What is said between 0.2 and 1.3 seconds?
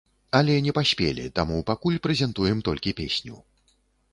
Але не паспелі,